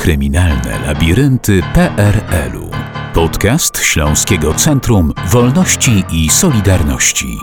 [0.00, 2.70] Kryminalne labirynty PRL-u.
[3.14, 7.38] Podcast Śląskiego Centrum Wolności i Solidarności.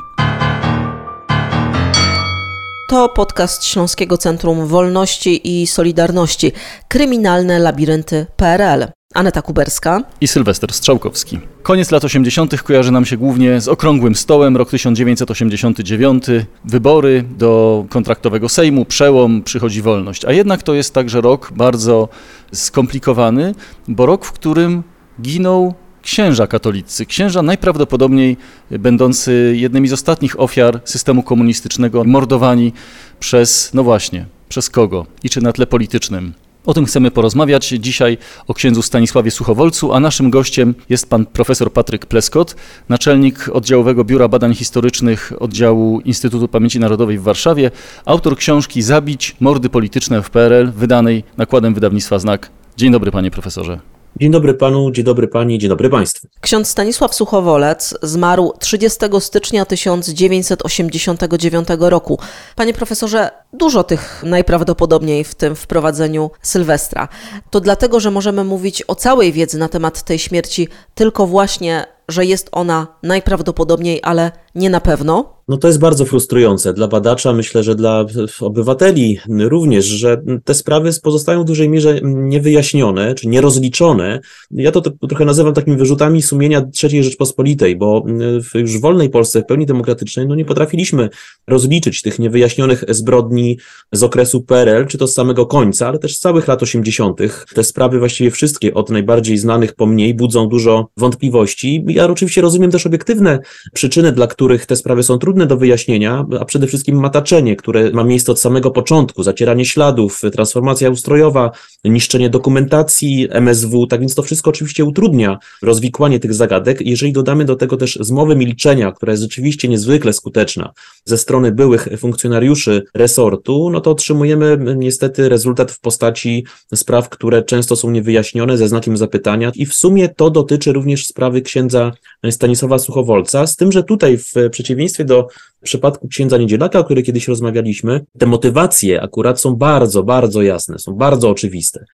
[2.90, 6.52] To podcast Śląskiego Centrum Wolności i Solidarności.
[6.88, 8.97] Kryminalne labirynty PRL.
[9.18, 11.40] Aneta Kuberska i Sylwester Strzałkowski.
[11.64, 12.62] Koniec lat 80.
[12.62, 16.24] kojarzy nam się głównie z okrągłym stołem, rok 1989,
[16.66, 20.26] wybory do kontraktowego Sejmu, przełom, przychodzi wolność.
[20.26, 22.10] A jednak to jest także rok bardzo
[22.54, 23.56] skomplikowany,
[23.88, 24.84] bo rok, w którym
[25.22, 28.38] giną księża katolicy, księża najprawdopodobniej
[28.72, 32.74] będący jednymi z ostatnich ofiar systemu komunistycznego, mordowani
[33.20, 36.34] przez, no właśnie, przez kogo i czy na tle politycznym.
[36.68, 38.18] O tym chcemy porozmawiać dzisiaj
[38.48, 42.56] o księdzu Stanisławie Suchowolcu, a naszym gościem jest pan profesor Patryk Pleskot,
[42.90, 47.72] naczelnik oddziałowego Biura Badań Historycznych oddziału Instytutu Pamięci Narodowej w Warszawie,
[48.06, 52.50] autor książki Zabić mordy polityczne w PRL, wydanej nakładem wydawnictwa Znak.
[52.78, 53.80] Dzień dobry panie profesorze.
[54.20, 56.28] Dzień dobry panu, dzień dobry pani, dzień dobry państwu.
[56.42, 62.20] Ksiądz Stanisław Suchowolec zmarł 30 stycznia 1989 roku.
[62.56, 67.08] Panie profesorze, dużo tych najprawdopodobniej w tym wprowadzeniu Sylwestra.
[67.50, 72.26] To dlatego, że możemy mówić o całej wiedzy na temat tej śmierci tylko właśnie, że
[72.26, 75.38] jest ona najprawdopodobniej, ale nie na pewno.
[75.48, 78.06] No to jest bardzo frustrujące dla badacza, myślę, że dla
[78.42, 84.20] obywateli również, że te sprawy pozostają w dużej mierze niewyjaśnione czy nierozliczone.
[84.52, 88.06] Ja to, trochę nazywam takimi wyrzutami sumienia III Rzeczpospolitej, bo
[88.52, 91.10] w już wolnej Polsce, w pełni demokratycznej, no nie potrafiliśmy
[91.48, 93.58] rozliczyć tych niewyjaśnionych zbrodni
[93.92, 97.20] z okresu PRL, czy to z samego końca, ale też z całych lat 80.
[97.56, 101.84] Te sprawy właściwie wszystkie, od najbardziej znanych po mniej, budzą dużo wątpliwości.
[101.88, 103.40] Ja oczywiście rozumiem też obiektywne
[103.74, 108.04] przyczyny, dla których te sprawy są trudne do wyjaśnienia, a przede wszystkim mataczenie, które ma
[108.04, 111.52] miejsce od samego początku, zacieranie śladów, transformacja ustrojowa,
[111.86, 116.82] niszczenie dokumentacji MSW, tak więc to wszystko oczywiście utrudnia rozwikłanie tych zagadek.
[116.82, 120.74] Jeżeli dodamy do tego też zmowę milczenia, która jest rzeczywiście niezwykle skuteczna
[121.06, 127.76] ze strony byłych funkcjonariuszy resortu, no to otrzymujemy niestety rezultat w postaci spraw, które często
[127.76, 131.92] są niewyjaśnione ze znakiem zapytania i w sumie to dotyczy również sprawy księdza
[132.32, 135.28] Stanisława Suchowolca, z tym, że tutaj w przeciwieństwie do
[135.64, 140.94] przypadku księdza Niedzielaka, o którym kiedyś rozmawialiśmy, te motywacje akurat są bardzo, bardzo jasne, są
[140.94, 141.86] bardzo oczywiste.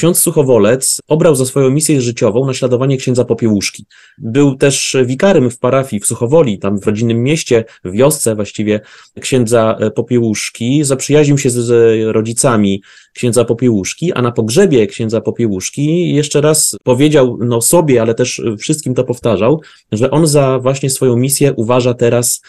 [0.00, 3.86] Ksiądz Suchowolec obrał za swoją misję życiową naśladowanie księdza Popiełuszki.
[4.18, 8.80] Był też wikarym w parafii w Suchowoli, tam w rodzinnym mieście, w wiosce właściwie
[9.20, 10.84] księdza Popiełuszki.
[10.84, 11.70] Zaprzyjaźnił się z
[12.12, 12.82] rodzicami
[13.14, 18.94] księdza Popiełuszki, a na pogrzebie księdza Popiełuszki jeszcze raz powiedział no sobie, ale też wszystkim
[18.94, 19.60] to powtarzał,
[19.92, 22.40] że on za właśnie swoją misję uważa teraz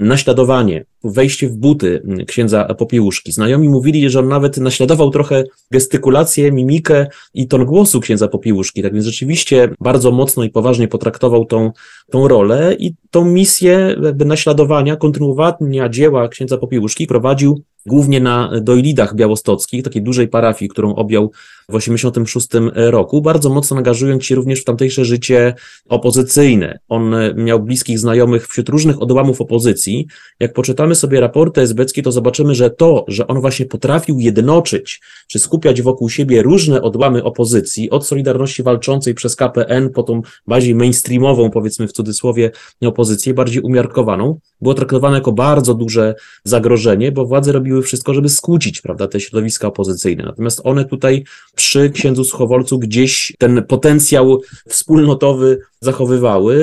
[0.00, 3.32] naśladowanie, wejście w buty księdza Popiełuszki.
[3.32, 8.82] Znajomi mówili, że on nawet naśladował trochę gestykulację, mimikę i ton głosu księdza Popiełuszki.
[8.82, 11.72] Tak więc rzeczywiście bardzo mocno i poważnie potraktował tą,
[12.10, 19.14] tą rolę i tą misję jakby naśladowania, kontynuowania dzieła księdza Popiełuszki prowadził głównie na Dojlidach
[19.14, 21.30] białostockich, takiej dużej parafii, którą objął
[21.68, 25.54] w 1986 roku, bardzo mocno angażując się również w tamtejsze życie
[25.88, 26.78] opozycyjne.
[26.88, 30.06] On miał bliskich znajomych wśród różnych odłamów opozycji.
[30.40, 35.38] Jak poczytamy sobie raporty esbeckie, to zobaczymy, że to, że on właśnie potrafił jednoczyć, czy
[35.38, 41.50] skupiać wokół siebie różne odłamy opozycji, od Solidarności Walczącej przez KPN, po tą bardziej mainstreamową,
[41.50, 42.50] powiedzmy w cudzysłowie,
[42.82, 46.14] opozycję, bardziej umiarkowaną, było traktowane jako bardzo duże
[46.44, 50.24] zagrożenie, bo władze robiły wszystko, żeby skłócić, prawda, te środowiska opozycyjne.
[50.24, 51.24] Natomiast one tutaj
[51.54, 56.56] przy księdzu Suchowolcu gdzieś ten potencjał wspólnotowy zachowywały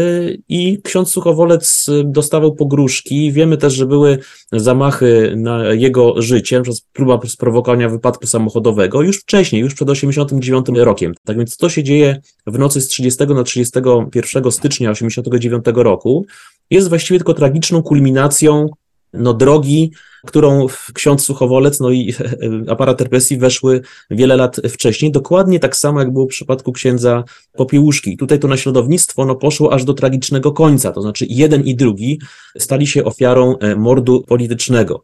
[0.49, 3.31] i ksiądz Suchowolec dostawał pogróżki.
[3.31, 4.19] Wiemy też, że były
[4.51, 11.13] zamachy na jego życie, przez próba sprowokowania wypadku samochodowego już wcześniej, już przed 89 rokiem.
[11.23, 16.25] Tak więc to się dzieje w nocy z 30 na 31 stycznia 89 roku
[16.69, 18.69] jest właściwie tylko tragiczną kulminacją
[19.13, 19.91] no, drogi,
[20.25, 22.13] którą ksiądz Suchowolec no i
[22.67, 23.81] aparat represji weszły
[24.11, 27.23] wiele lat wcześniej, dokładnie tak samo jak było w przypadku księdza
[27.53, 28.17] Popiełuszki.
[28.17, 32.19] Tutaj to naśladownictwo no, poszło aż do tragicznego końca, to znaczy jeden i drugi
[32.57, 35.03] stali się ofiarą e, mordu politycznego.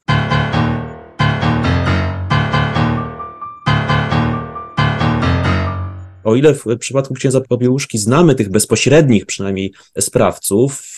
[6.23, 10.97] O ile w przypadku księdza Popiełuszki znamy tych bezpośrednich przynajmniej sprawców,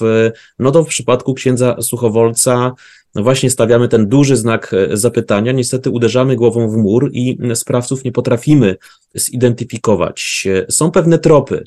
[0.59, 2.73] no to w przypadku księdza Suchowolca
[3.15, 5.51] no właśnie stawiamy ten duży znak zapytania.
[5.51, 8.75] Niestety uderzamy głową w mur i sprawców nie potrafimy
[9.15, 10.47] zidentyfikować.
[10.69, 11.63] Są pewne tropy.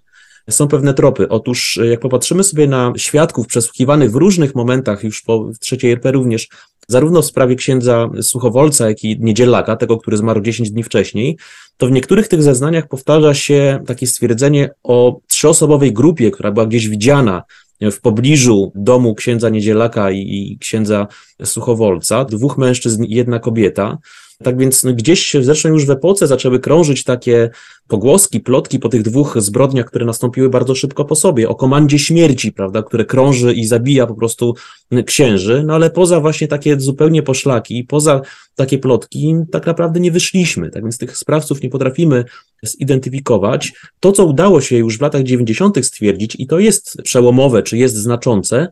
[0.48, 1.28] Są pewne tropy.
[1.28, 6.48] Otóż jak popatrzymy sobie na świadków przesłuchiwanych w różnych momentach, już po trzeciej RP również,
[6.88, 11.38] zarówno w sprawie księdza Suchowolca, jak i Niedzielaka, tego, który zmarł 10 dni wcześniej,
[11.76, 16.88] to w niektórych tych zeznaniach powtarza się takie stwierdzenie o trzyosobowej grupie, która była gdzieś
[16.88, 17.42] widziana
[17.80, 21.06] w pobliżu domu księdza Niedzielaka i, księdza
[21.44, 23.98] Suchowolca, dwóch mężczyzn i jedna kobieta.
[24.42, 27.50] Tak więc no, gdzieś zresztą już w epoce zaczęły krążyć takie
[27.88, 32.52] pogłoski, plotki po tych dwóch zbrodniach, które nastąpiły bardzo szybko po sobie, o komandzie śmierci,
[32.52, 34.54] prawda, które krąży i zabija po prostu
[35.06, 38.20] księży, no ale poza właśnie takie zupełnie poszlaki, poza
[38.54, 42.24] takie plotki, tak naprawdę nie wyszliśmy, tak więc tych sprawców nie potrafimy
[42.62, 43.72] zidentyfikować.
[44.00, 45.86] To, co udało się już w latach 90.
[45.86, 48.68] stwierdzić, i to jest przełomowe, czy jest znaczące,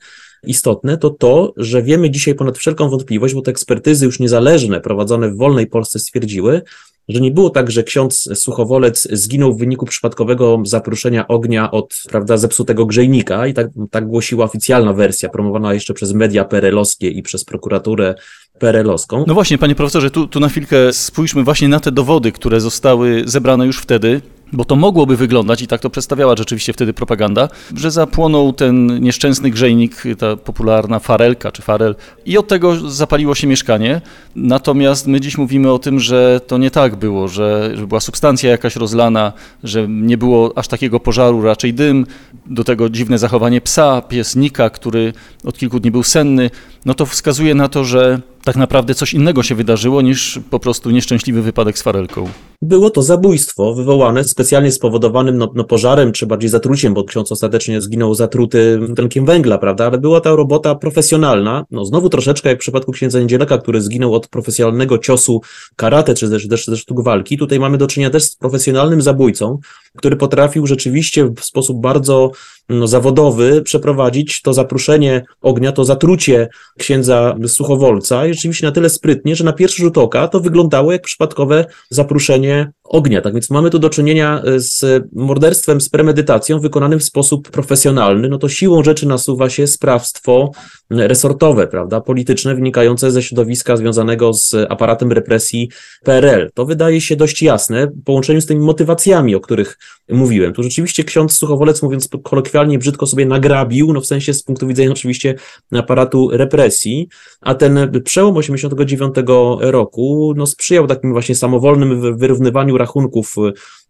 [0.47, 5.31] istotne, to to, że wiemy dzisiaj ponad wszelką wątpliwość, bo te ekspertyzy już niezależne prowadzone
[5.31, 6.63] w wolnej Polsce stwierdziły,
[7.09, 12.37] że nie było tak, że ksiądz Suchowolec zginął w wyniku przypadkowego zapruszenia ognia od prawda,
[12.37, 17.45] zepsutego grzejnika i tak, tak głosiła oficjalna wersja, promowana jeszcze przez media perelowskie i przez
[17.45, 18.15] prokuraturę
[18.59, 19.25] perelowską.
[19.27, 23.23] No właśnie, panie profesorze, tu, tu na chwilkę spójrzmy właśnie na te dowody, które zostały
[23.27, 24.21] zebrane już wtedy.
[24.53, 29.51] Bo to mogłoby wyglądać, i tak to przedstawiała rzeczywiście wtedy propaganda, że zapłonął ten nieszczęsny
[29.51, 31.95] grzejnik, ta popularna farelka czy farel,
[32.27, 34.01] i od tego zapaliło się mieszkanie.
[34.37, 38.51] Natomiast my dziś mówimy o tym, że to nie tak było, że, że była substancja
[38.51, 39.33] jakaś rozlana,
[39.65, 42.07] że nie było aż takiego pożaru, raczej dym,
[42.47, 45.13] do tego dziwne zachowanie psa, piesnika, który
[45.45, 46.51] od kilku dni był senny.
[46.85, 50.91] No to wskazuje na to, że tak naprawdę coś innego się wydarzyło niż po prostu
[50.91, 52.29] nieszczęśliwy wypadek z farelką.
[52.63, 57.81] Było to zabójstwo wywołane specjalnie spowodowanym no, no, pożarem, czy bardziej zatruciem, bo ksiądz ostatecznie
[57.81, 59.87] zginął zatruty tlenkiem węgla, prawda?
[59.87, 64.15] Ale była ta robota profesjonalna, no znowu troszeczkę jak w przypadku księdza Niedzielaka, który zginął
[64.15, 65.41] od profesjonalnego ciosu
[65.77, 67.39] karate, czy też, też, też sztuk walki.
[67.39, 69.59] Tutaj mamy do czynienia też z profesjonalnym zabójcą,
[69.97, 72.31] który potrafił rzeczywiście w sposób bardzo
[72.69, 79.45] no, zawodowy przeprowadzić to zapruszenie ognia, to zatrucie księdza Suchowolca rzeczywiście na tyle sprytnie, że
[79.45, 83.23] na pierwszy rzut oka to wyglądało jak przypadkowe zapruszenie ognia.
[83.23, 88.29] Tak więc mamy tu do czynienia e, z morderstwem z premedytacją wykonanym w sposób profesjonalny.
[88.29, 90.51] No to siłą rzeczy nasuwa się sprawstwo
[90.91, 95.71] resortowe, prawda, polityczne, wynikające ze środowiska związanego z aparatem represji
[96.05, 96.51] PRL.
[96.55, 99.79] To wydaje się dość jasne w połączeniu z tymi motywacjami, o których
[100.09, 100.53] mówiłem.
[100.53, 104.91] Tu rzeczywiście ksiądz Suchowolec, mówiąc kolokwialnie, brzydko sobie nagrabił, no w sensie z punktu widzenia
[104.91, 105.35] oczywiście
[105.73, 107.09] aparatu represji,
[107.41, 109.15] a ten przełom 89
[109.61, 113.35] roku, no sprzyjał takim właśnie samowolnym wyrównywaniu rachunków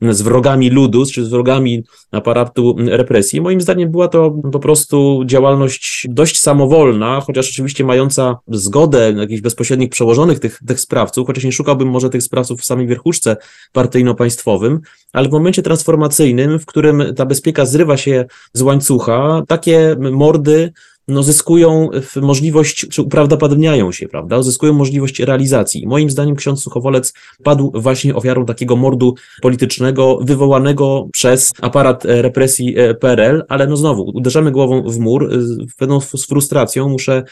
[0.02, 3.40] y, z wrogami ludu, czy z wrogami aparatu represji.
[3.40, 9.90] Moim zdaniem była to po prostu działalność dość samowolna, chociaż oczywiście mająca zgodę jakichś bezpośrednich
[9.90, 13.36] przełożonych tych, tych sprawców, chociaż nie szukałbym może tych sprawców w samej wierchuszce
[13.72, 14.80] partyjno-państwowym,
[15.12, 20.72] ale w momencie transformacyjnym, w którym ta bezpieka zrywa się z łańcucha, takie mordy
[21.08, 21.88] no, zyskują
[22.22, 25.86] możliwość, czy uprawdopodobniają się, prawda, zyskują możliwość realizacji.
[25.86, 27.12] Moim zdaniem ksiądz Suchowolec
[27.42, 33.76] padł właśnie ofiarą takiego mordu politycznego wywołanego przez aparat e, represji e, PRL, ale no
[33.76, 35.30] znowu, uderzamy głową w mur,
[35.78, 37.22] pewną z frustracją muszę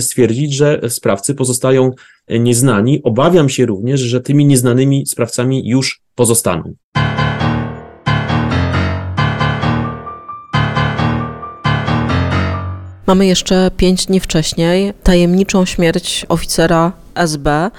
[0.00, 1.90] stwierdzić, że sprawcy pozostają
[2.28, 3.02] nieznani.
[3.02, 6.74] Obawiam się również, że tymi nieznanymi sprawcami już pozostaną.
[13.06, 17.70] Mamy jeszcze pięć dni wcześniej tajemniczą śmierć oficera SB,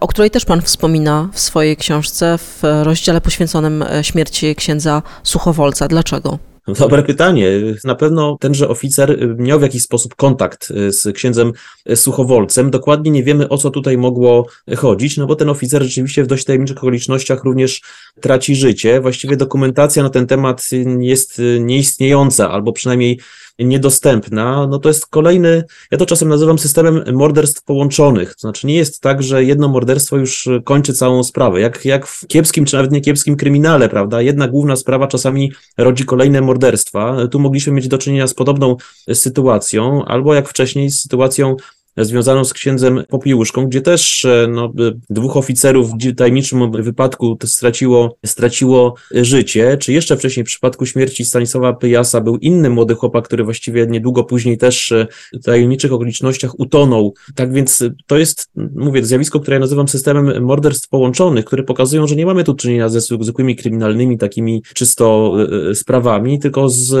[0.00, 5.88] o której też Pan wspomina w swojej książce w rozdziale poświęconym e, śmierci księdza Suchowolca.
[5.88, 6.38] Dlaczego?
[6.78, 7.48] Dobre pytanie.
[7.84, 11.52] Na pewno tenże oficer miał w jakiś sposób kontakt e, z księdzem
[11.94, 12.70] Suchowolcem.
[12.70, 14.46] Dokładnie nie wiemy, o co tutaj mogło
[14.76, 17.82] chodzić, no bo ten oficer rzeczywiście w dość tajemniczych okolicznościach również
[18.20, 19.00] traci życie.
[19.00, 20.66] Właściwie dokumentacja na ten temat
[21.00, 23.20] jest nieistniejąca, albo przynajmniej
[23.64, 28.34] niedostępna, no to jest kolejny, ja to czasem nazywam systemem morderstw połączonych.
[28.34, 31.60] To znaczy nie jest tak, że jedno morderstwo już kończy całą sprawę.
[31.60, 34.22] Jak, jak w kiepskim, czy nawet nie kiepskim kryminale, prawda?
[34.22, 37.16] Jedna główna sprawa czasami rodzi kolejne morderstwa.
[37.30, 38.76] Tu mogliśmy mieć do czynienia z podobną
[39.14, 41.56] sytuacją, albo jak wcześniej z sytuacją
[41.96, 44.72] związaną z księdzem Popiłuszką, gdzie też e, no,
[45.10, 51.72] dwóch oficerów w tajemniczym wypadku straciło, straciło życie, czy jeszcze wcześniej w przypadku śmierci Stanisława
[51.72, 57.14] Pyjasa był inny młody chłopak, który właściwie niedługo później też e, w tajemniczych okolicznościach utonął.
[57.34, 62.16] Tak więc to jest, mówię, zjawisko, które ja nazywam systemem morderstw połączonych, które pokazują, że
[62.16, 65.36] nie mamy tu czynienia ze zwykłymi kryminalnymi, takimi czysto
[65.70, 66.92] e, sprawami, tylko z,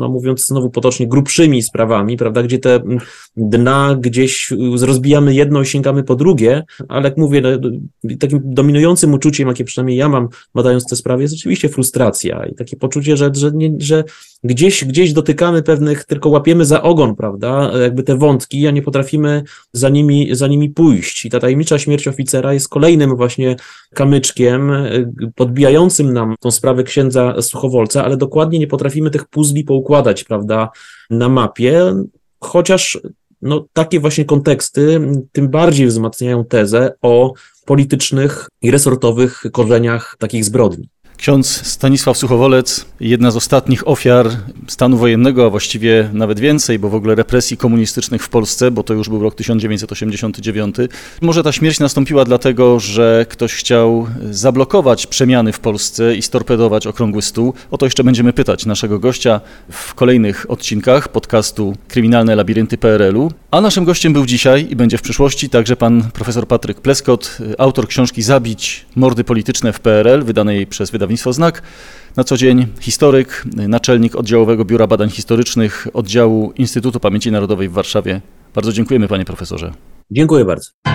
[0.00, 2.80] no mówiąc znowu potocznie, grubszymi sprawami, prawda, gdzie te
[3.36, 7.70] dna gdzieś gdzieś rozbijamy jedno i sięgamy po drugie, ale jak mówię, no,
[8.18, 12.76] takim dominującym uczuciem, jakie przynajmniej ja mam badając te sprawy, jest oczywiście frustracja i takie
[12.76, 14.04] poczucie, że, że, nie, że
[14.44, 19.42] gdzieś, gdzieś dotykamy pewnych, tylko łapiemy za ogon, prawda, jakby te wątki, a nie potrafimy
[19.72, 21.24] za nimi, za nimi pójść.
[21.24, 23.56] I ta tajemnicza śmierć oficera jest kolejnym właśnie
[23.94, 24.72] kamyczkiem
[25.34, 30.70] podbijającym nam tą sprawę księdza Suchowolca, ale dokładnie nie potrafimy tych puzli poukładać, prawda,
[31.10, 31.94] na mapie,
[32.40, 32.98] chociaż
[33.44, 35.00] no, takie właśnie konteksty
[35.32, 37.32] tym bardziej wzmacniają tezę o
[37.64, 40.88] politycznych i resortowych korzeniach takich zbrodni.
[41.16, 44.26] Ksiądz Stanisław Suchowolec, jedna z ostatnich ofiar
[44.68, 48.94] stanu wojennego, a właściwie nawet więcej, bo w ogóle represji komunistycznych w Polsce, bo to
[48.94, 50.76] już był rok 1989.
[51.20, 57.22] Może ta śmierć nastąpiła dlatego, że ktoś chciał zablokować przemiany w Polsce i storpedować okrągły
[57.22, 57.54] stół.
[57.70, 59.40] O to jeszcze będziemy pytać naszego gościa
[59.70, 63.32] w kolejnych odcinkach podcastu Kryminalne Labirynty PRL-u.
[63.50, 67.88] A naszym gościem był dzisiaj i będzie w przyszłości także pan profesor Patryk Pleskot, autor
[67.88, 71.62] książki Zabić mordy polityczne w PRL, wydanej przez wydawnictwo wydawnictwo Znak.
[72.16, 78.20] Na co dzień historyk, naczelnik oddziałowego Biura Badań Historycznych oddziału Instytutu Pamięci Narodowej w Warszawie.
[78.54, 79.72] Bardzo dziękujemy panie profesorze.
[80.10, 80.93] Dziękuję bardzo.